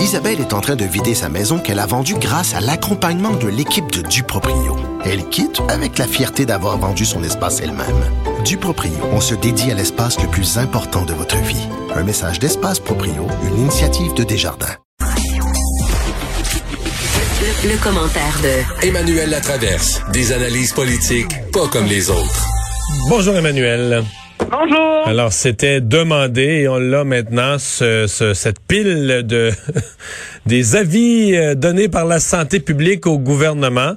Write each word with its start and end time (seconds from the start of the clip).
Isabelle 0.00 0.40
est 0.40 0.54
en 0.54 0.60
train 0.60 0.76
de 0.76 0.84
vider 0.84 1.14
sa 1.14 1.28
maison 1.28 1.58
qu'elle 1.58 1.78
a 1.78 1.84
vendue 1.84 2.14
grâce 2.14 2.54
à 2.54 2.60
l'accompagnement 2.60 3.32
de 3.32 3.48
l'équipe 3.48 3.92
de 3.92 4.00
Duproprio. 4.00 4.76
Elle 5.04 5.28
quitte 5.28 5.60
avec 5.68 5.98
la 5.98 6.06
fierté 6.06 6.46
d'avoir 6.46 6.78
vendu 6.78 7.04
son 7.04 7.22
espace 7.22 7.60
elle-même. 7.60 8.02
Duproprio, 8.44 8.92
on 9.12 9.20
se 9.20 9.34
dédie 9.34 9.70
à 9.70 9.74
l'espace 9.74 10.18
le 10.20 10.28
plus 10.28 10.56
important 10.56 11.04
de 11.04 11.12
votre 11.12 11.36
vie. 11.42 11.68
Un 11.94 12.02
message 12.02 12.38
d'Espace 12.38 12.80
Proprio, 12.80 13.26
une 13.46 13.58
initiative 13.60 14.14
de 14.14 14.24
Desjardins. 14.24 14.76
Le, 17.42 17.68
le 17.68 17.76
commentaire 17.82 18.40
de 18.42 18.86
Emmanuel 18.86 19.28
Latraverse. 19.28 20.00
Des 20.12 20.32
analyses 20.32 20.72
politiques 20.72 21.34
pas 21.52 21.68
comme 21.68 21.86
les 21.86 22.08
autres. 22.08 22.46
Bonjour 23.10 23.36
Emmanuel. 23.36 24.04
Bonjour. 24.48 25.06
Alors 25.06 25.32
c'était 25.32 25.80
demandé 25.80 26.42
et 26.62 26.68
on 26.68 26.78
l'a 26.78 27.04
maintenant 27.04 27.58
ce, 27.58 28.06
ce- 28.06 28.34
cette 28.34 28.60
pile 28.60 29.22
de 29.24 29.50
des 30.46 30.76
avis 30.76 31.36
euh, 31.36 31.54
donnés 31.54 31.88
par 31.88 32.04
la 32.06 32.18
santé 32.20 32.60
publique 32.60 33.06
au 33.06 33.18
gouvernement. 33.18 33.94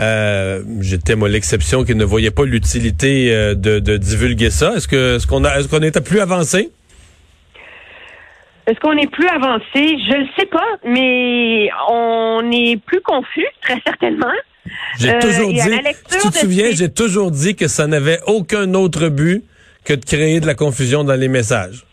Euh, 0.00 0.62
J'étais 0.80 1.16
moi 1.16 1.28
l'exception 1.28 1.84
qui 1.84 1.94
ne 1.94 2.04
voyait 2.04 2.30
pas 2.30 2.44
l'utilité 2.44 3.32
euh, 3.32 3.54
de, 3.54 3.78
de 3.78 3.96
divulguer 3.96 4.50
ça. 4.50 4.74
Est-ce 4.76 4.88
que 4.88 5.24
qu'on 5.26 5.44
a 5.44 5.58
est-ce 5.58 5.68
qu'on 5.68 5.82
était 5.82 6.00
plus 6.00 6.20
avancé? 6.20 6.70
Est-ce 8.66 8.78
qu'on 8.80 8.96
est 8.98 9.10
plus 9.10 9.28
avancé? 9.28 9.64
Je 9.74 10.16
ne 10.18 10.26
sais 10.38 10.46
pas, 10.46 10.66
mais 10.84 11.68
on 11.88 12.50
est 12.52 12.80
plus 12.84 13.00
confus, 13.00 13.46
très 13.62 13.80
certainement. 13.86 14.32
J'ai 14.98 15.10
Euh, 15.10 15.20
toujours 15.20 15.52
dit, 15.52 15.60
si 16.08 16.18
tu 16.18 16.28
te 16.30 16.38
souviens, 16.38 16.70
j'ai 16.72 16.88
toujours 16.90 17.30
dit 17.30 17.54
que 17.54 17.68
ça 17.68 17.86
n'avait 17.86 18.18
aucun 18.26 18.74
autre 18.74 19.08
but 19.08 19.44
que 19.86 19.94
de 19.94 20.04
créer 20.04 20.40
de 20.40 20.46
la 20.46 20.54
confusion 20.54 21.04
dans 21.04 21.18
les 21.18 21.28
messages? 21.28 21.84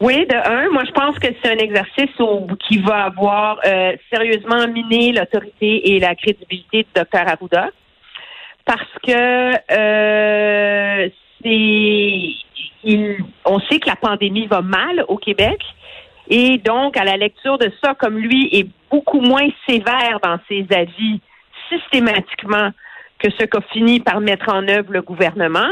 Oui, 0.00 0.26
de 0.26 0.34
un, 0.34 0.68
moi 0.70 0.82
je 0.84 0.92
pense 0.92 1.18
que 1.18 1.28
c'est 1.42 1.50
un 1.50 1.58
exercice 1.58 2.10
qui 2.68 2.78
va 2.78 3.04
avoir 3.04 3.58
euh, 3.64 3.96
sérieusement 4.12 4.68
miné 4.68 5.12
l'autorité 5.12 5.94
et 5.94 6.00
la 6.00 6.14
crédibilité 6.14 6.82
du 6.82 6.88
docteur 6.94 7.26
Arruda. 7.26 7.70
Parce 8.66 8.82
que 9.06 9.52
euh, 9.72 11.08
c'est 11.42 12.46
on 13.44 13.58
sait 13.60 13.78
que 13.80 13.88
la 13.88 13.96
pandémie 13.96 14.46
va 14.46 14.60
mal 14.60 15.04
au 15.08 15.16
Québec. 15.16 15.60
Et 16.28 16.58
donc, 16.58 16.96
à 16.96 17.04
la 17.04 17.16
lecture 17.16 17.58
de 17.58 17.70
ça, 17.82 17.94
comme 17.94 18.18
lui 18.18 18.48
est 18.52 18.68
beaucoup 18.90 19.20
moins 19.20 19.48
sévère 19.68 20.18
dans 20.22 20.38
ses 20.48 20.66
avis 20.70 21.20
systématiquement 21.70 22.70
que 23.18 23.28
ce 23.30 23.44
qu'a 23.44 23.60
fini 23.72 24.00
par 24.00 24.20
mettre 24.20 24.52
en 24.52 24.66
œuvre 24.68 24.92
le 24.92 25.02
gouvernement, 25.02 25.68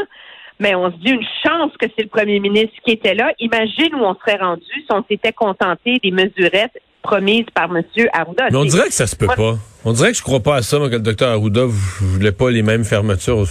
mais 0.61 0.75
on 0.75 0.91
se 0.91 0.97
dit 0.99 1.11
une 1.11 1.27
chance 1.45 1.73
que 1.81 1.87
c'est 1.97 2.03
le 2.05 2.09
premier 2.09 2.41
ministre 2.41 2.75
qui 2.85 2.93
était 2.93 3.15
là. 3.15 3.33
Imagine 3.39 3.95
où 3.95 4.05
on 4.05 4.15
serait 4.15 4.37
rendu 4.39 4.63
si 4.77 4.87
on 4.91 5.05
s'était 5.09 5.33
contenté 5.33 5.99
des 6.03 6.11
mesurettes 6.11 6.79
promises 7.03 7.47
par 7.55 7.65
M. 7.65 7.83
Arruda. 8.13 8.49
Mais 8.51 8.57
on 8.57 8.65
dirait 8.65 8.87
que 8.89 8.95
ça 8.95 9.07
se 9.07 9.17
peut 9.17 9.27
pas. 9.27 9.57
On 9.85 9.93
dirait 9.93 10.13
que 10.13 10.17
je 10.19 10.23
crois 10.23 10.41
pas 10.41 10.57
à 10.57 10.63
ça, 10.63 10.79
moi, 10.79 10.89
que 10.89 10.95
le 10.95 11.01
docteur 11.01 11.31
Arruda 11.31 11.65
voulait 11.67 12.33
pas 12.33 12.51
les 12.51 12.63
mêmes 12.63 12.85
fermetures. 12.85 13.45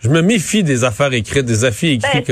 Je 0.00 0.08
me 0.08 0.22
méfie 0.22 0.62
des 0.64 0.82
affaires 0.84 1.12
écrites, 1.12 1.44
des 1.46 1.64
avis 1.64 1.92
écrits. 1.94 2.24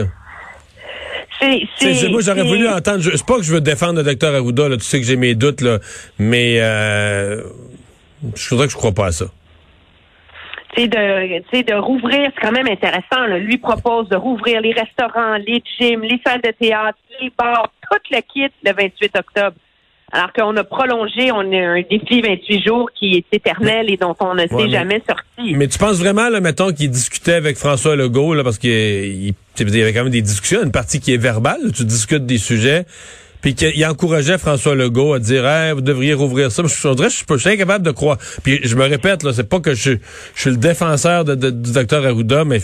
Ben, 1.41 1.59
c'est- 1.79 2.09
moi, 2.09 2.21
j'aurais 2.23 2.43
voulu 2.43 2.69
entendre. 2.69 3.01
Je 3.01 3.11
c'est 3.17 3.27
pas 3.27 3.37
que 3.37 3.43
je 3.43 3.53
veux 3.53 3.61
défendre 3.61 3.99
le 3.99 4.03
docteur 4.05 4.35
Arruda, 4.35 4.69
là, 4.69 4.77
tu 4.77 4.85
sais 4.85 4.99
que 5.01 5.07
j'ai 5.07 5.17
mes 5.17 5.35
doutes, 5.35 5.61
là, 5.61 5.79
mais 6.19 6.57
euh, 6.61 7.43
je 8.35 8.49
voudrais 8.51 8.67
que 8.67 8.73
je 8.73 8.77
crois 8.79 8.93
pas 8.93 9.07
à 9.07 9.13
ça. 9.13 9.27
Tu 10.75 10.83
sais, 10.83 10.89
de, 10.89 11.39
tu 11.39 11.45
sais, 11.53 11.63
de 11.63 11.75
rouvrir, 11.75 12.31
c'est 12.35 12.41
quand 12.41 12.53
même 12.53 12.69
intéressant. 12.69 13.27
Là. 13.27 13.39
Lui 13.39 13.59
propose 13.59 14.09
de 14.09 14.17
rouvrir 14.17 14.61
les 14.61 14.73
restaurants, 14.73 15.37
les 15.37 15.63
gyms, 15.79 16.03
les 16.03 16.21
salles 16.27 16.43
de 16.43 16.51
théâtre, 16.51 16.99
les 17.21 17.33
bars, 17.37 17.71
tout 17.91 17.99
le 18.11 18.21
kit 18.21 18.53
le 18.65 18.73
28 18.73 19.19
octobre. 19.19 19.57
Alors 20.13 20.33
qu'on 20.33 20.57
a 20.57 20.63
prolongé, 20.63 21.33
on 21.33 21.41
a 21.41 21.57
un 21.57 21.83
défi 21.83 22.21
28 22.21 22.65
jours 22.65 22.91
qui 22.95 23.17
est 23.17 23.37
éternel 23.37 23.91
et 23.91 23.97
dont 23.97 24.15
on 24.21 24.35
ne 24.35 24.47
s'est 24.47 24.55
Ouais, 24.55 24.69
jamais 24.69 25.03
sorti. 25.09 25.55
Mais 25.57 25.67
tu 25.67 25.77
penses 25.77 25.99
vraiment, 25.99 26.29
là, 26.29 26.41
mettons, 26.41 26.73
qu'il 26.73 26.91
discutait 26.91 27.35
avec 27.35 27.57
François 27.57 27.97
Legault, 27.97 28.35
là, 28.35 28.45
parce 28.45 28.59
qu'il 28.59 28.71
il, 28.71 29.35
y 29.59 29.83
avait 29.83 29.93
quand 29.93 30.05
même 30.05 30.13
des 30.13 30.23
discussions, 30.23 30.63
une 30.63 30.71
partie 30.71 31.01
qui 31.01 31.13
est 31.13 31.17
verbale, 31.17 31.73
tu 31.75 31.85
discutes 31.85 32.27
des 32.27 32.39
sujets, 32.39 32.85
puis 33.45 33.55
qu'il 33.55 33.85
encourageait 33.85 34.39
François 34.39 34.75
Legault 34.75 35.13
à 35.13 35.19
dire, 35.19 35.47
hey, 35.47 35.73
vous 35.75 35.83
devriez 35.83 36.15
rouvrir 36.15 36.51
ça. 36.51 36.63
Je, 36.63 36.69
suis 36.69 37.27
pas- 37.27 37.35
je 37.37 37.41
suis 37.43 37.51
incapable 37.51 37.85
de 37.85 37.91
croire. 37.91 38.17
Puis 38.43 38.59
je 38.63 38.75
me 38.75 38.85
répète, 38.85 39.23
là, 39.23 39.35
c'est 39.35 39.47
pas 39.47 39.61
que 39.61 39.75
je, 39.75 39.93
je 40.35 40.41
suis 40.41 40.51
le 40.51 40.57
défenseur 40.57 41.27
de, 41.27 41.35
de- 41.35 41.51
du 41.51 41.73
docteur 41.75 42.07
Arruda, 42.07 42.47
mais 42.47 42.61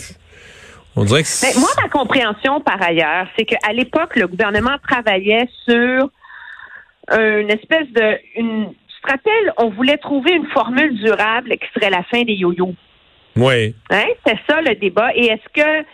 on 0.95 1.03
dirait 1.05 1.21
que 1.21 1.27
Mais 1.43 1.51
c'est- 1.51 1.59
moi, 1.59 1.69
ma 1.79 1.87
compréhension 1.87 2.61
par 2.61 2.81
ailleurs, 2.81 3.27
c'est 3.37 3.45
qu'à 3.45 3.71
l'époque, 3.73 4.15
le 4.15 4.25
gouvernement 4.25 4.75
travaillait 4.89 5.47
sur 5.69 6.09
une 7.13 7.51
espèce 7.51 7.87
de. 7.93 8.17
Une, 8.37 8.69
tu 8.71 9.01
te 9.07 9.11
rappelles, 9.11 9.53
on 9.57 9.69
voulait 9.69 9.97
trouver 9.97 10.31
une 10.33 10.47
formule 10.47 10.95
durable 10.99 11.49
qui 11.51 11.67
serait 11.75 11.91
la 11.91 12.01
fin 12.03 12.23
des 12.23 12.33
yo-yo. 12.33 12.73
Oui. 13.35 13.75
Hein? 13.91 14.05
C'est 14.25 14.37
ça 14.49 14.61
le 14.61 14.73
débat. 14.75 15.09
Et 15.15 15.25
est-ce 15.27 15.47
que 15.53 15.85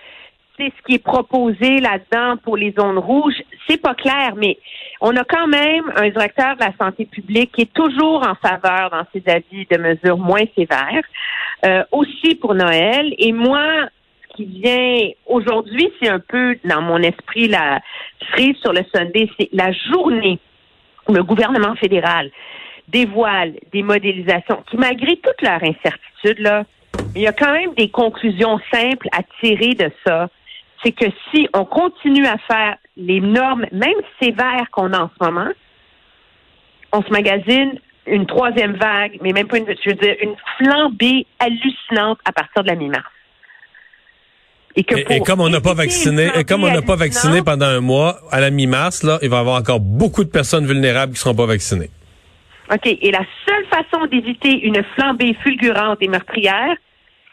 c'est 0.58 0.72
ce 0.78 0.88
qui 0.88 0.96
est 0.96 1.04
proposé 1.04 1.80
là-dedans 1.80 2.38
pour 2.44 2.58
les 2.58 2.74
zones 2.80 2.98
rouges? 2.98 3.42
C'est 3.68 3.82
pas 3.82 3.96
clair, 3.96 4.34
mais 4.36 4.58
on 5.02 5.16
a 5.16 5.24
quand 5.24 5.48
même 5.48 5.92
un 5.96 6.10
directeur 6.10 6.56
de 6.56 6.62
la 6.62 6.74
santé 6.80 7.06
publique 7.06 7.52
qui 7.54 7.64
est 7.64 7.74
toujours 7.74 8.26
en 8.26 8.36
faveur 8.36 8.90
dans 8.92 9.06
ses 9.14 9.24
avis 9.30 9.66
de 9.70 9.78
mesures 9.78 10.18
moins 10.18 10.46
sévères, 10.56 11.04
euh, 11.66 11.84
aussi 11.92 12.36
pour 12.36 12.56
Noël. 12.56 13.14
Et 13.18 13.32
moi, 13.32 13.62
ce 14.30 14.38
qui 14.38 14.46
vient 14.46 15.10
aujourd'hui, 15.26 15.92
c'est 16.02 16.10
un 16.10 16.20
peu 16.20 16.56
dans 16.64 16.82
mon 16.82 16.98
esprit 17.00 17.48
la 17.48 17.82
cerise 18.30 18.56
sur 18.58 18.74
le 18.74 18.82
Sunday, 18.94 19.30
c'est 19.40 19.50
la 19.52 19.72
journée 19.92 20.40
où 21.08 21.14
le 21.14 21.24
gouvernement 21.24 21.76
fédéral 21.76 22.32
dévoile 22.88 23.54
des 23.72 23.84
modélisations 23.84 24.64
qui, 24.70 24.78
malgré 24.78 25.18
toute 25.18 25.42
leur 25.42 25.62
incertitude, 25.64 26.40
là, 26.40 26.64
il 27.16 27.22
y 27.22 27.28
a 27.28 27.34
quand 27.34 27.52
même 27.52 27.74
des 27.76 27.90
conclusions 27.90 28.60
simples 28.72 29.08
à 29.12 29.24
tirer 29.42 29.74
de 29.74 29.92
ça. 30.06 30.30
C'est 30.84 30.92
que 30.92 31.06
si 31.32 31.48
on 31.54 31.66
continue 31.66 32.26
à 32.28 32.38
faire 32.48 32.78
les 32.96 33.20
normes, 33.20 33.66
même 33.72 33.96
sévères 34.22 34.70
qu'on 34.72 34.94
a 34.94 35.00
en 35.00 35.10
ce 35.18 35.24
moment, 35.24 35.50
on 36.94 37.02
se 37.02 37.10
magasine 37.10 37.80
une 38.06 38.26
troisième 38.26 38.76
vague, 38.76 39.18
mais 39.22 39.34
même 39.34 39.48
pas 39.48 39.58
une, 39.58 39.66
je 39.68 39.90
veux 39.90 39.96
dire, 39.96 40.16
une 40.22 40.36
flambée 40.58 41.26
hallucinante 41.40 42.20
à 42.26 42.32
partir 42.32 42.64
de 42.64 42.70
la 42.70 42.76
mi-mars. 42.76 43.06
Et, 44.76 44.86
et 45.10 45.20
comme 45.22 45.42
on 45.42 45.50
n'a 45.50 45.60
pas 45.60 45.74
vacciné, 45.74 46.30
et 46.36 46.44
comme 46.44 46.64
on 46.64 46.72
n'a 46.72 46.84
pas 46.84 46.96
vacciné 46.96 47.42
pendant 47.42 47.66
un 47.66 47.80
mois, 47.80 48.20
à 48.32 48.40
la 48.40 48.52
mi-mars, 48.52 49.04
là, 49.04 49.18
il 49.24 49.30
va 49.30 49.38
y 49.38 49.40
avoir 49.40 49.60
encore 49.60 49.80
beaucoup 49.80 50.24
de 50.24 50.30
personnes 50.30 50.68
vulnérables 50.68 51.14
qui 51.14 51.20
seront 51.20 51.34
pas 51.36 51.48
vaccinées. 51.48 51.90
OK. 52.72 52.86
Et 52.86 53.12
la 53.12 53.24
seule 53.48 53.66
façon 53.66 54.06
d'éviter 54.06 54.66
une 54.66 54.84
flambée 54.96 55.36
fulgurante 55.44 55.98
et 56.02 56.08
meurtrière, 56.08 56.76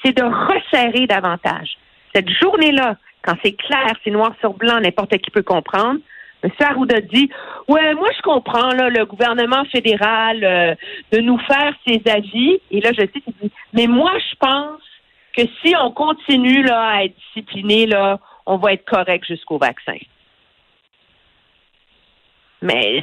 c'est 0.03 0.16
de 0.16 0.22
resserrer 0.22 1.06
davantage. 1.06 1.76
Cette 2.15 2.31
journée-là, 2.31 2.97
quand 3.25 3.37
c'est 3.43 3.53
clair, 3.53 3.93
c'est 4.05 4.11
noir 4.11 4.33
sur 4.41 4.53
blanc, 4.53 4.81
n'importe 4.81 5.17
qui 5.19 5.31
peut 5.31 5.43
comprendre. 5.43 6.01
M. 6.43 6.51
Arruda 6.61 7.01
dit 7.01 7.31
Ouais, 7.69 7.95
moi 7.95 8.09
je 8.17 8.23
comprends 8.23 8.71
là, 8.71 8.91
le 8.91 9.07
gouvernement 9.07 9.65
fédéral 9.67 10.45
euh, 10.45 10.75
de 11.11 11.21
nous 11.21 11.39
faire 11.39 11.73
ses 11.87 12.03
avis. 12.11 12.61
Et 12.71 12.81
là, 12.81 12.91
je 12.93 13.01
sais 13.01 13.21
qu'il 13.21 13.35
dit 13.43 13.51
Mais 13.73 13.87
moi, 13.87 14.12
je 14.19 14.37
pense 14.39 14.83
que 15.37 15.43
si 15.62 15.75
on 15.81 15.91
continue 15.91 16.62
là, 16.62 16.81
à 16.81 17.05
être 17.05 17.15
discipliné, 17.17 17.87
là, 17.87 18.21
on 18.47 18.59
va 18.59 18.75
être 18.75 18.85
correct 18.85 19.25
jusqu'au 19.27 19.59
vaccin. 19.59 19.97
Mais 22.61 23.03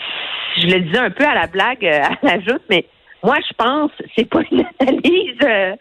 je 0.58 0.68
le 0.68 0.82
disais 0.82 1.00
un 1.00 1.10
peu 1.10 1.26
à 1.26 1.34
la 1.34 1.48
blague, 1.48 1.86
euh, 1.86 2.04
à 2.04 2.18
la 2.22 2.40
joute, 2.42 2.64
mais 2.70 2.86
moi, 3.24 3.38
je 3.48 3.54
pense 3.56 3.92
c'est 4.16 4.30
pas 4.30 4.42
une 4.52 4.66
analyse 4.80 5.38
euh, 5.44 5.76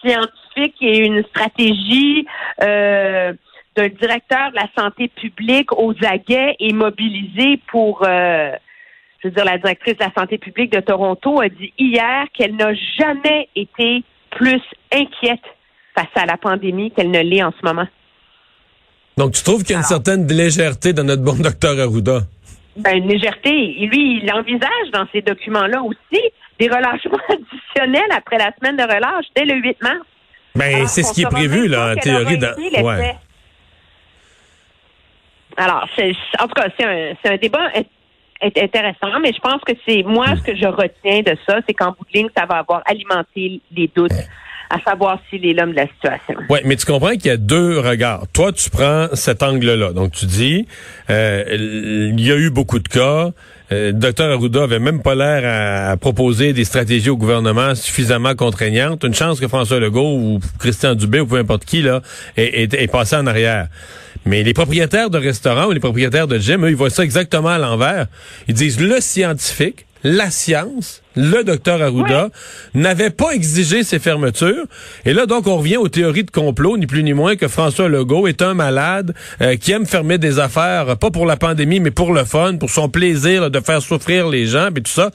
scientifique 0.00 0.76
et 0.80 0.98
une 0.98 1.24
stratégie 1.24 2.26
euh, 2.62 3.32
d'un 3.76 3.88
directeur 3.88 4.50
de 4.50 4.56
la 4.56 4.68
santé 4.76 5.08
publique 5.08 5.72
aux 5.72 5.94
aguets 6.04 6.56
et 6.60 6.72
mobilisé 6.72 7.60
pour, 7.70 8.02
euh, 8.06 8.52
je 9.22 9.28
veux 9.28 9.34
dire, 9.34 9.44
la 9.44 9.58
directrice 9.58 9.96
de 9.96 10.04
la 10.04 10.12
santé 10.16 10.38
publique 10.38 10.72
de 10.72 10.80
Toronto 10.80 11.40
a 11.40 11.48
dit 11.48 11.72
hier 11.78 12.26
qu'elle 12.32 12.56
n'a 12.56 12.72
jamais 12.98 13.48
été 13.56 14.04
plus 14.30 14.62
inquiète 14.92 15.42
face 15.96 16.06
à 16.14 16.26
la 16.26 16.36
pandémie 16.36 16.90
qu'elle 16.90 17.10
ne 17.10 17.20
l'est 17.20 17.42
en 17.42 17.52
ce 17.52 17.66
moment. 17.66 17.86
Donc, 19.16 19.32
tu 19.32 19.42
trouves 19.42 19.62
qu'il 19.62 19.72
y 19.72 19.76
a 19.76 19.78
une 19.78 19.84
certaine 19.84 20.26
légèreté 20.26 20.92
dans 20.92 21.04
notre 21.04 21.22
bon 21.22 21.34
docteur 21.34 21.78
Arruda? 21.78 22.20
Ben, 22.76 22.96
une 22.96 23.08
légèreté. 23.08 23.82
Et 23.82 23.86
lui, 23.86 24.20
il 24.22 24.32
envisage 24.32 24.90
dans 24.92 25.06
ces 25.12 25.22
documents-là 25.22 25.82
aussi 25.82 26.22
des 26.58 26.66
relâchements 26.66 27.18
additionnels 27.28 28.10
après 28.10 28.38
la 28.38 28.52
semaine 28.58 28.76
de 28.76 28.82
relâche 28.82 29.26
dès 29.36 29.44
le 29.44 29.54
8 29.54 29.82
mars. 29.82 30.00
Ben, 30.56 30.86
c'est 30.86 31.02
ce 31.02 31.12
qui 31.12 31.22
est 31.22 31.30
prévu, 31.30 31.68
là, 31.68 31.92
en 31.92 31.96
théorie. 31.96 32.38
Dans... 32.38 32.54
Ouais. 32.56 33.16
Alors, 35.56 35.86
c'est, 35.96 36.12
en 36.40 36.46
tout 36.48 36.54
cas, 36.54 36.68
c'est 36.78 36.84
un, 36.84 37.14
c'est 37.22 37.32
un 37.32 37.36
débat 37.36 37.68
int- 37.76 37.84
int- 38.42 38.64
intéressant, 38.64 39.20
mais 39.22 39.32
je 39.32 39.40
pense 39.40 39.60
que 39.66 39.72
c'est 39.86 40.02
moi 40.02 40.26
ce 40.36 40.42
que 40.42 40.56
je 40.56 40.66
retiens 40.66 41.20
de 41.22 41.36
ça, 41.46 41.58
c'est 41.66 41.74
qu'en 41.74 41.90
bout 41.90 42.04
de 42.12 42.18
ligne, 42.18 42.28
ça 42.36 42.46
va 42.46 42.56
avoir 42.56 42.82
alimenté 42.86 43.60
les 43.76 43.90
doutes 43.94 44.12
à 44.70 44.80
savoir 44.80 45.18
s'il 45.28 45.46
est 45.46 45.52
l'homme 45.52 45.70
de 45.72 45.76
la 45.76 45.86
situation. 45.86 46.34
Oui, 46.48 46.58
mais 46.64 46.74
tu 46.76 46.86
comprends 46.86 47.10
qu'il 47.10 47.26
y 47.26 47.30
a 47.30 47.36
deux 47.36 47.78
regards. 47.78 48.24
Toi, 48.32 48.50
tu 48.50 48.70
prends 48.70 49.08
cet 49.12 49.42
angle-là. 49.42 49.92
Donc, 49.92 50.12
tu 50.12 50.26
dis, 50.26 50.66
euh, 51.10 51.44
il 51.52 52.20
y 52.20 52.32
a 52.32 52.36
eu 52.36 52.50
beaucoup 52.50 52.78
de 52.78 52.88
cas. 52.88 53.28
le 53.70 53.92
docteur 53.92 54.32
Arruda 54.32 54.62
avait 54.64 54.78
même 54.78 55.02
pas 55.02 55.14
l'air 55.14 55.90
à, 55.90 55.96
proposer 55.98 56.54
des 56.54 56.64
stratégies 56.64 57.10
au 57.10 57.16
gouvernement 57.16 57.74
suffisamment 57.74 58.34
contraignantes. 58.34 59.04
Une 59.04 59.14
chance 59.14 59.38
que 59.38 59.48
François 59.48 59.78
Legault 59.78 60.16
ou 60.16 60.40
Christian 60.58 60.94
Dubé 60.94 61.20
ou 61.20 61.26
peu 61.26 61.36
importe 61.36 61.64
qui 61.66 61.82
là 61.82 62.00
est, 62.36 62.72
est 62.74 62.90
passé 62.90 63.16
en 63.16 63.26
arrière. 63.26 63.68
Mais 64.26 64.42
les 64.42 64.54
propriétaires 64.54 65.10
de 65.10 65.18
restaurants 65.18 65.66
ou 65.66 65.72
les 65.72 65.80
propriétaires 65.80 66.26
de 66.26 66.38
gym, 66.38 66.64
eux, 66.64 66.70
ils 66.70 66.76
voient 66.76 66.90
ça 66.90 67.04
exactement 67.04 67.50
à 67.50 67.58
l'envers. 67.58 68.06
Ils 68.48 68.54
disent 68.54 68.80
le 68.80 69.00
scientifique, 69.00 69.86
la 70.02 70.30
science, 70.30 71.02
le 71.16 71.44
docteur 71.44 71.80
Arruda, 71.80 72.28
n'avait 72.74 73.10
pas 73.10 73.30
exigé 73.30 73.82
ces 73.82 73.98
fermetures. 73.98 74.66
Et 75.06 75.14
là, 75.14 75.24
donc, 75.24 75.46
on 75.46 75.56
revient 75.56 75.78
aux 75.78 75.88
théories 75.88 76.24
de 76.24 76.30
complot, 76.30 76.76
ni 76.76 76.86
plus 76.86 77.02
ni 77.02 77.14
moins 77.14 77.36
que 77.36 77.48
François 77.48 77.88
Legault 77.88 78.26
est 78.26 78.42
un 78.42 78.52
malade 78.52 79.14
euh, 79.40 79.56
qui 79.56 79.72
aime 79.72 79.86
fermer 79.86 80.18
des 80.18 80.38
affaires, 80.38 80.98
pas 80.98 81.10
pour 81.10 81.24
la 81.24 81.36
pandémie, 81.36 81.80
mais 81.80 81.90
pour 81.90 82.12
le 82.12 82.24
fun, 82.24 82.56
pour 82.56 82.68
son 82.68 82.90
plaisir 82.90 83.50
de 83.50 83.60
faire 83.60 83.80
souffrir 83.80 84.28
les 84.28 84.46
gens, 84.46 84.68
et 84.68 84.82
tout 84.82 84.92
ça. 84.92 85.10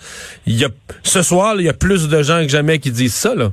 Il 0.47 0.55
y 0.55 0.65
a, 0.65 0.69
ce 1.03 1.21
soir, 1.21 1.55
il 1.59 1.65
y 1.65 1.69
a 1.69 1.73
plus 1.73 2.07
de 2.07 2.23
gens 2.23 2.41
que 2.41 2.49
jamais 2.49 2.79
qui 2.79 2.91
disent 2.91 3.13
ça, 3.13 3.35
là. 3.35 3.51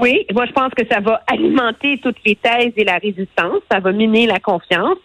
Oui, 0.00 0.26
moi 0.32 0.46
je 0.46 0.52
pense 0.52 0.72
que 0.74 0.86
ça 0.90 1.00
va 1.00 1.22
alimenter 1.26 1.98
toutes 1.98 2.16
les 2.24 2.36
thèses 2.36 2.72
et 2.76 2.84
la 2.84 2.98
résistance, 2.98 3.60
ça 3.70 3.80
va 3.80 3.92
miner 3.92 4.26
la 4.26 4.40
confiance. 4.40 4.98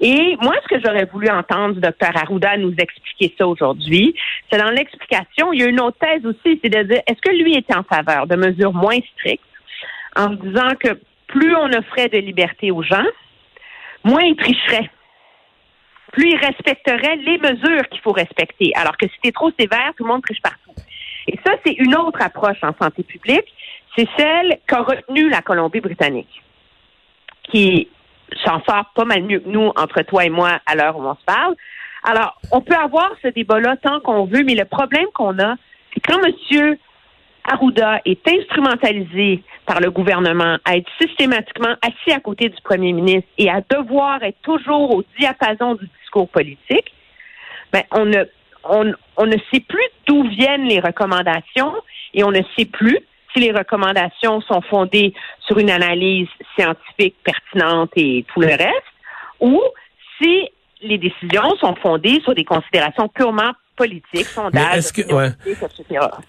Et 0.00 0.36
moi, 0.40 0.54
ce 0.64 0.74
que 0.74 0.80
j'aurais 0.84 1.04
voulu 1.04 1.28
entendre 1.28 1.74
du 1.74 1.80
docteur 1.80 2.10
Arruda 2.16 2.56
nous 2.56 2.74
expliquer 2.76 3.34
ça 3.38 3.46
aujourd'hui, 3.46 4.14
c'est 4.50 4.58
dans 4.58 4.70
l'explication, 4.70 5.52
il 5.52 5.60
y 5.60 5.62
a 5.62 5.68
une 5.68 5.80
autre 5.80 5.98
thèse 6.00 6.26
aussi, 6.26 6.58
c'est 6.62 6.70
de 6.70 6.82
dire, 6.82 7.02
est-ce 7.06 7.20
que 7.20 7.30
lui 7.30 7.56
était 7.56 7.76
en 7.76 7.84
faveur 7.84 8.26
de 8.26 8.34
mesures 8.34 8.72
moins 8.72 8.98
strictes 9.16 9.44
en 10.16 10.30
disant 10.30 10.74
que 10.80 10.98
plus 11.28 11.54
on 11.54 11.72
offrait 11.72 12.08
de 12.08 12.18
liberté 12.18 12.72
aux 12.72 12.82
gens, 12.82 13.06
moins 14.02 14.22
ils 14.22 14.36
tricheraient? 14.36 14.90
Plus 16.12 16.30
ils 16.30 16.36
respecteraient 16.36 17.16
les 17.16 17.38
mesures 17.38 17.88
qu'il 17.88 18.00
faut 18.00 18.12
respecter. 18.12 18.72
Alors 18.74 18.96
que 18.96 19.06
si 19.06 19.14
c'était 19.16 19.32
trop 19.32 19.50
sévère, 19.58 19.92
tout 19.96 20.04
le 20.04 20.10
monde 20.10 20.22
triche 20.22 20.42
partout. 20.42 20.74
Et 21.28 21.38
ça, 21.46 21.52
c'est 21.64 21.74
une 21.74 21.94
autre 21.94 22.20
approche 22.20 22.58
en 22.62 22.74
santé 22.80 23.04
publique 23.04 23.46
c'est 23.96 24.08
celle 24.16 24.58
qu'a 24.66 24.82
retenue 24.82 25.28
la 25.28 25.42
Colombie-Britannique, 25.42 26.42
qui 27.50 27.88
s'en 28.44 28.62
sort 28.64 28.86
pas 28.94 29.04
mal 29.04 29.22
mieux 29.24 29.40
que 29.40 29.48
nous, 29.48 29.70
entre 29.76 30.02
toi 30.02 30.24
et 30.24 30.30
moi, 30.30 30.58
à 30.66 30.74
l'heure 30.74 30.96
où 30.96 31.02
on 31.02 31.14
se 31.14 31.24
parle. 31.24 31.54
Alors, 32.04 32.40
on 32.50 32.60
peut 32.60 32.74
avoir 32.74 33.12
ce 33.22 33.28
débat-là 33.28 33.76
tant 33.76 34.00
qu'on 34.00 34.24
veut, 34.24 34.42
mais 34.44 34.54
le 34.54 34.64
problème 34.64 35.06
qu'on 35.14 35.38
a, 35.38 35.56
c'est 35.92 36.00
quand 36.00 36.18
M. 36.24 36.76
Arruda 37.44 38.00
est 38.04 38.26
instrumentalisé 38.28 39.42
par 39.66 39.80
le 39.80 39.90
gouvernement 39.90 40.58
à 40.64 40.76
être 40.76 40.90
systématiquement 41.00 41.74
assis 41.82 42.12
à 42.14 42.20
côté 42.20 42.48
du 42.48 42.60
premier 42.62 42.92
ministre 42.92 43.28
et 43.36 43.50
à 43.50 43.60
devoir 43.68 44.22
être 44.22 44.40
toujours 44.42 44.94
au 44.94 45.02
diapason 45.18 45.74
du 45.74 45.88
discours 46.00 46.28
politique, 46.28 46.92
ben, 47.72 47.82
on 47.90 48.04
ne, 48.04 48.24
on, 48.64 48.92
on 49.16 49.26
ne 49.26 49.36
sait 49.52 49.60
plus 49.60 49.88
d'où 50.06 50.22
viennent 50.28 50.64
les 50.64 50.78
recommandations 50.78 51.74
et 52.14 52.22
on 52.22 52.30
ne 52.30 52.42
sait 52.56 52.66
plus 52.66 52.98
si 53.32 53.40
les 53.40 53.52
recommandations 53.52 54.40
sont 54.42 54.60
fondées 54.62 55.14
sur 55.46 55.58
une 55.58 55.70
analyse 55.70 56.28
scientifique 56.56 57.16
pertinente 57.24 57.90
et 57.96 58.24
tout 58.32 58.40
le 58.40 58.48
reste, 58.48 58.92
ou 59.40 59.60
si 60.20 60.48
les 60.82 60.98
décisions 60.98 61.56
sont 61.60 61.74
fondées 61.76 62.20
sur 62.22 62.34
des 62.34 62.44
considérations 62.44 63.08
purement 63.08 63.52
politiques, 63.76 64.26
sondages, 64.26 64.92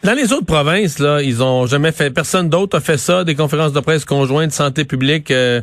Dans 0.04 0.14
les 0.14 0.32
autres 0.34 0.46
provinces, 0.46 1.00
là, 1.00 1.22
ils 1.22 1.44
ont 1.44 1.66
jamais 1.66 1.92
fait, 1.92 2.10
personne 2.10 2.50
d'autre 2.50 2.78
a 2.78 2.82
fait 2.82 2.98
ça, 2.98 3.24
des 3.24 3.36
conférences 3.36 3.74
de 3.74 3.80
presse 3.80 4.06
conjointes 4.06 4.48
de 4.48 4.54
santé 4.54 4.86
publique. 4.86 5.30
Euh, 5.30 5.62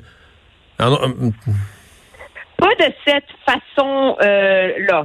euh, 0.80 1.30
Pas 2.58 2.74
de 2.78 2.92
cette 3.06 3.24
façon-là. 3.46 4.20
Euh, 4.22 5.04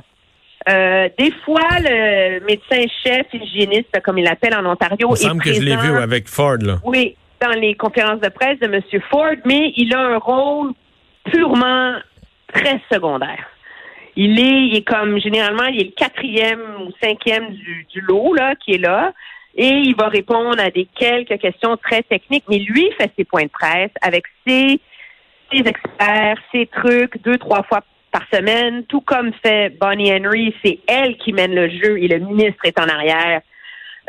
euh, 0.67 1.09
des 1.17 1.31
fois, 1.44 1.67
le 1.79 2.39
médecin-chef 2.45 3.27
hygiéniste, 3.33 4.01
comme 4.03 4.17
il 4.17 4.23
l'appelle 4.23 4.56
en 4.56 4.65
Ontario, 4.65 5.09
il 5.12 5.17
semble 5.17 5.44
que 5.44 5.53
je 5.53 5.62
l'ai 5.62 5.75
vu 5.77 5.95
avec 5.97 6.27
Ford. 6.27 6.57
Là. 6.59 6.79
Oui, 6.83 7.15
dans 7.41 7.59
les 7.59 7.75
conférences 7.75 8.21
de 8.21 8.29
presse 8.29 8.59
de 8.59 8.65
M. 8.65 8.81
Ford, 9.09 9.35
mais 9.45 9.73
il 9.75 9.94
a 9.94 10.00
un 10.00 10.17
rôle 10.17 10.71
purement 11.25 11.95
très 12.53 12.81
secondaire. 12.91 13.45
Il 14.15 14.39
est, 14.39 14.67
il 14.67 14.75
est 14.77 14.88
comme 14.88 15.19
généralement, 15.19 15.65
il 15.65 15.81
est 15.81 15.85
le 15.85 15.91
quatrième 15.95 16.62
ou 16.81 16.91
cinquième 17.03 17.51
du, 17.51 17.85
du 17.94 18.01
lot 18.01 18.33
là 18.33 18.56
qui 18.56 18.75
est 18.75 18.77
là, 18.77 19.13
et 19.56 19.68
il 19.68 19.95
va 19.95 20.07
répondre 20.07 20.59
à 20.59 20.71
des 20.71 20.88
quelques 20.97 21.38
questions 21.38 21.77
très 21.77 22.01
techniques. 22.03 22.45
Mais 22.50 22.59
lui 22.59 22.89
fait 22.97 23.11
ses 23.18 23.25
points 23.25 23.44
de 23.44 23.50
presse 23.50 23.91
avec 24.01 24.23
ses 24.47 24.79
ses 25.51 25.59
experts, 25.59 26.38
ses 26.51 26.65
trucs 26.68 27.21
deux 27.23 27.38
trois 27.38 27.63
fois 27.63 27.81
par 28.15 28.23
semaine, 28.33 28.85
tout 28.85 29.01
comme 29.01 29.33
fait 29.44 29.77
Bonnie 29.77 30.09
Henry, 30.13 30.56
c'est 30.63 30.79
elle 30.88 31.17
qui 31.17 31.33
mène 31.33 31.53
le 31.53 31.67
jeu 31.67 32.01
et 32.01 32.07
le 32.07 32.19
ministre 32.19 32.63
est 32.63 32.79
en 32.79 32.88
arrière. 32.88 33.41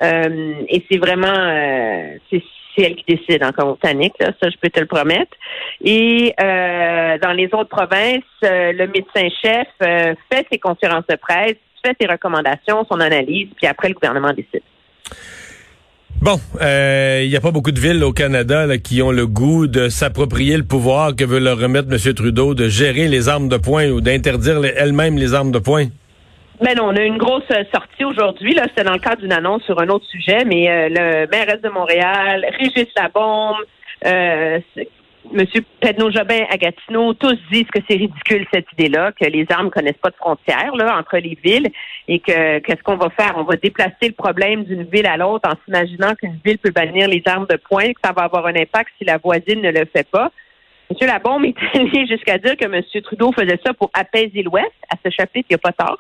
Euh, 0.01 0.53
et 0.69 0.85
c'est 0.89 0.99
vraiment 0.99 1.27
euh, 1.27 2.17
c'est 2.31 2.83
elle 2.83 2.95
qui 2.95 3.17
décide 3.17 3.43
en 3.43 3.51
Colombie-Britannique, 3.51 4.15
ça 4.21 4.49
je 4.49 4.57
peux 4.61 4.69
te 4.69 4.79
le 4.79 4.87
promettre. 4.87 5.33
Et 5.83 6.33
euh, 6.41 7.19
dans 7.19 7.33
les 7.33 7.47
autres 7.47 7.71
provinces, 7.71 8.23
le 8.43 8.87
médecin-chef 8.87 9.67
fait 9.81 10.47
ses 10.53 10.59
conférences 10.59 11.07
de 11.09 11.17
presse, 11.17 11.57
fait 11.85 11.97
ses 12.01 12.07
recommandations, 12.07 12.87
son 12.89 13.01
analyse, 13.01 13.49
puis 13.57 13.67
après 13.67 13.89
le 13.89 13.95
gouvernement 13.95 14.33
décide. 14.33 14.63
Bon, 16.23 16.37
il 16.55 16.59
euh, 16.63 17.27
n'y 17.27 17.37
a 17.37 17.41
pas 17.41 17.51
beaucoup 17.51 17.73
de 17.73 17.79
villes 17.79 18.03
au 18.03 18.13
Canada 18.13 18.79
qui 18.79 19.03
ont 19.03 19.13
le 19.13 19.27
goût 19.27 19.67
de 19.67 19.89
s'approprier 19.89 20.57
le 20.57 20.65
pouvoir 20.65 21.15
que 21.15 21.25
veut 21.25 21.39
leur 21.39 21.59
remettre 21.59 21.89
M. 21.93 22.15
Trudeau 22.15 22.55
de 22.55 22.69
gérer 22.69 23.07
les 23.07 23.29
armes 23.29 23.49
de 23.49 23.59
poing 23.59 23.91
ou 23.91 24.01
d'interdire 24.01 24.61
elles-mêmes 24.77 25.19
les 25.19 25.35
armes 25.35 25.53
de 25.53 25.59
poing. 25.59 25.87
Ben 26.63 26.75
non, 26.75 26.85
on 26.87 26.97
a 26.97 27.03
une 27.03 27.19
grosse 27.19 27.45
sortie 27.73 28.05
aujourd'hui. 28.05 28.55
Là, 28.55 28.67
c'est 28.75 28.85
dans 28.85 28.95
le 28.95 28.99
cadre 28.99 29.21
d'une 29.21 29.33
annonce 29.33 29.63
sur 29.65 29.79
un 29.79 29.89
autre 29.89 30.07
sujet, 30.07 30.45
mais 30.47 30.71
euh, 30.71 30.89
le 30.89 31.31
maire 31.31 31.59
de 31.63 31.69
Montréal, 31.69 32.47
Régis 32.59 32.89
Labombe, 32.97 33.57
euh, 34.07 34.59
Monsieur 35.33 35.63
Pedno 35.81 36.11
Jobin 36.11 36.45
à 36.51 36.57
tous 37.19 37.39
disent 37.51 37.69
que 37.73 37.81
c'est 37.89 37.97
ridicule 37.97 38.47
cette 38.53 38.67
idée-là, 38.73 39.13
que 39.13 39.25
les 39.25 39.47
armes 39.51 39.71
connaissent 39.71 39.99
pas 40.01 40.11
de 40.11 40.17
frontières 40.17 40.75
là 40.77 40.97
entre 40.99 41.19
les 41.19 41.37
villes 41.43 41.69
et 42.09 42.21
que 42.21 42.59
qu'est-ce 42.61 42.83
qu'on 42.83 42.97
va 42.97 43.11
faire 43.11 43.35
On 43.37 43.43
va 43.43 43.57
déplacer 43.57 44.09
le 44.09 44.13
problème 44.13 44.65
d'une 44.65 44.85
ville 44.85 45.07
à 45.07 45.17
l'autre 45.17 45.49
en 45.49 45.55
s'imaginant 45.65 46.15
qu'une 46.15 46.39
ville 46.45 46.59
peut 46.59 46.71
bannir 46.71 47.09
les 47.09 47.23
armes 47.27 47.47
de 47.49 47.57
poing, 47.57 47.93
que 47.93 48.01
ça 48.05 48.13
va 48.13 48.23
avoir 48.23 48.47
un 48.47 48.55
impact 48.55 48.91
si 48.99 49.05
la 49.05 49.19
voisine 49.19 49.61
ne 49.63 49.71
le 49.71 49.85
fait 49.85 50.09
pas. 50.09 50.31
Monsieur 50.91 51.07
Labombe 51.07 51.45
est 51.47 51.57
allé 51.75 52.07
jusqu'à 52.07 52.39
dire 52.39 52.57
que 52.57 52.67
Monsieur 52.67 53.03
Trudeau 53.03 53.33
faisait 53.33 53.59
ça 53.65 53.75
pour 53.75 53.91
apaiser 53.95 54.43
l'Ouest. 54.43 54.73
À 54.91 54.97
ce 55.05 55.11
chapitre, 55.11 55.49
il 55.51 55.55
n'y 55.55 55.57
a 55.57 55.59
pas 55.59 55.73
tort. 55.73 55.99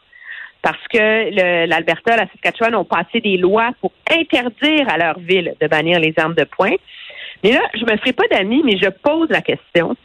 Parce 0.63 0.89
que 0.89 1.67
l'Alberta, 1.67 2.17
la 2.17 2.27
Saskatchewan 2.29 2.75
ont 2.75 2.85
passé 2.85 3.21
des 3.21 3.37
lois 3.37 3.71
pour 3.81 3.93
interdire 4.11 4.89
à 4.89 4.99
leur 4.99 5.19
ville 5.19 5.55
de 5.61 5.67
bannir 5.69 6.01
les 6.01 6.15
armes 6.17 6.35
de 6.35 6.45
poing. 6.45 6.75
Mais 7.43 7.53
là, 7.53 7.63
je 7.75 7.85
me 7.85 7.97
ferai 7.99 8.13
pas 8.13 8.27
d'amis, 8.31 8.63
mais 8.65 8.79
je 8.79 8.89
pose 8.89 9.29
la 9.31 9.41
question. 9.41 9.97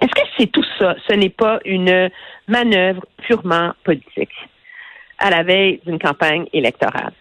Est-ce 0.00 0.12
que 0.12 0.28
c'est 0.36 0.52
tout 0.52 0.64
ça? 0.78 0.94
Ce 1.08 1.14
n'est 1.14 1.30
pas 1.30 1.58
une 1.64 2.10
manœuvre 2.48 3.04
purement 3.26 3.72
politique 3.84 4.32
à 5.18 5.30
la 5.30 5.42
veille 5.42 5.80
d'une 5.86 5.98
campagne 5.98 6.46
électorale. 6.52 7.12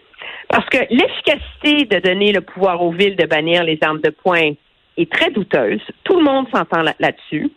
Parce 0.49 0.67
que 0.69 0.77
l'efficacité 0.89 1.85
de 1.85 1.99
donner 1.99 2.31
le 2.31 2.41
pouvoir 2.41 2.81
aux 2.81 2.91
villes 2.91 3.15
de 3.15 3.25
bannir 3.25 3.63
les 3.63 3.79
armes 3.81 4.01
de 4.01 4.09
poing 4.09 4.51
est 4.97 5.11
très 5.11 5.31
douteuse. 5.31 5.81
Tout 6.03 6.17
le 6.17 6.23
monde 6.23 6.47
s'entend 6.53 6.81
là-dessus. 6.99 7.51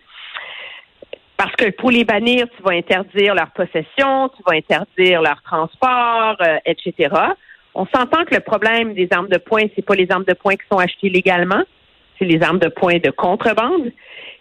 Parce 1.36 1.54
que 1.54 1.70
pour 1.70 1.90
les 1.90 2.04
bannir, 2.04 2.46
tu 2.56 2.62
vas 2.62 2.72
interdire 2.72 3.34
leur 3.34 3.50
possession, 3.50 4.28
tu 4.30 4.42
vas 4.44 4.56
interdire 4.56 5.22
leur 5.22 5.40
transport, 5.42 6.36
euh, 6.40 6.58
etc. 6.66 7.14
On 7.78 7.86
s'entend 7.94 8.24
que 8.24 8.34
le 8.34 8.40
problème 8.40 8.92
des 8.94 9.06
armes 9.12 9.28
de 9.28 9.38
poing, 9.38 9.66
c'est 9.76 9.84
pas 9.84 9.94
les 9.94 10.10
armes 10.10 10.24
de 10.24 10.34
poing 10.34 10.56
qui 10.56 10.66
sont 10.68 10.78
achetées 10.78 11.10
légalement, 11.10 11.62
c'est 12.18 12.24
les 12.24 12.42
armes 12.42 12.58
de 12.58 12.66
poing 12.66 12.98
de 12.98 13.10
contrebande. 13.12 13.92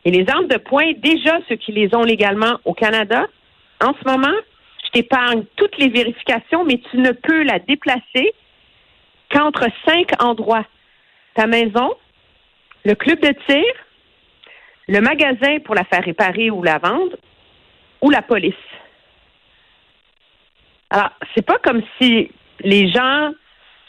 Et 0.05 0.09
les 0.09 0.27
armes 0.27 0.47
de 0.47 0.57
poing, 0.57 0.93
déjà 0.93 1.37
ceux 1.47 1.55
qui 1.55 1.71
les 1.71 1.93
ont 1.93 2.01
légalement 2.01 2.59
au 2.65 2.73
Canada, 2.73 3.27
en 3.79 3.93
ce 3.93 4.09
moment, 4.09 4.35
je 4.83 4.89
t'épargne 4.89 5.43
toutes 5.55 5.77
les 5.77 5.89
vérifications, 5.89 6.65
mais 6.65 6.81
tu 6.89 6.97
ne 6.97 7.11
peux 7.11 7.43
la 7.43 7.59
déplacer 7.59 8.33
qu'entre 9.29 9.67
cinq 9.87 10.09
endroits. 10.19 10.65
Ta 11.35 11.45
maison, 11.45 11.95
le 12.85 12.95
club 12.95 13.19
de 13.19 13.35
tir, 13.47 13.63
le 14.87 14.99
magasin 14.99 15.59
pour 15.63 15.75
la 15.75 15.83
faire 15.83 16.03
réparer 16.03 16.49
ou 16.49 16.63
la 16.63 16.79
vendre, 16.79 17.15
ou 18.01 18.09
la 18.09 18.23
police. 18.23 18.55
Alors, 20.89 21.11
c'est 21.35 21.45
pas 21.45 21.59
comme 21.59 21.83
si 22.01 22.31
les 22.61 22.89
gens 22.89 23.31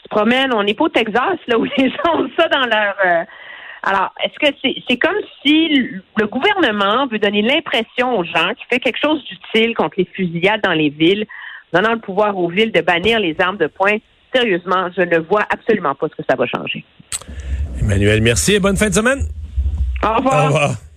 se 0.03 0.09
promènent, 0.09 0.53
on 0.53 0.63
n'est 0.63 0.73
pas 0.73 0.85
au 0.85 0.89
Texas, 0.89 1.37
là, 1.47 1.57
où 1.59 1.65
les 1.65 1.89
gens 1.89 2.15
ont 2.15 2.29
ça 2.37 2.47
dans 2.47 2.65
leur... 2.65 2.95
Euh, 3.05 3.23
alors, 3.81 4.13
est-ce 4.23 4.37
que 4.39 4.53
c'est 4.89 4.97
comme 4.97 5.15
si 5.41 5.69
le 6.17 6.27
gouvernement 6.27 7.07
veut 7.07 7.17
donner 7.17 7.41
l'impression 7.41 8.17
aux 8.17 8.25
gens 8.25 8.53
qu'il 8.53 8.65
fait 8.69 8.79
quelque 8.79 8.99
chose 9.01 9.23
d'utile 9.23 9.73
contre 9.73 9.95
les 9.97 10.05
fusillades 10.05 10.61
dans 10.61 10.73
les 10.73 10.89
villes, 10.89 11.25
donnant 11.71 11.93
le 11.93 11.99
pouvoir 11.99 12.37
aux 12.37 12.49
villes 12.49 12.73
de 12.73 12.81
bannir 12.81 13.21
les 13.21 13.37
armes 13.39 13.55
de 13.55 13.67
poing? 13.67 13.97
Sérieusement, 14.35 14.89
je 14.97 15.01
ne 15.01 15.19
vois 15.19 15.45
absolument 15.49 15.95
pas 15.95 16.07
ce 16.09 16.15
que 16.21 16.23
ça 16.29 16.35
va 16.35 16.45
changer. 16.45 16.83
Emmanuel, 17.81 18.21
merci 18.21 18.55
et 18.55 18.59
bonne 18.59 18.75
fin 18.75 18.89
de 18.89 18.93
semaine. 18.93 19.21
Au 20.03 20.15
revoir. 20.17 20.43
Au 20.43 20.47
revoir. 20.47 20.88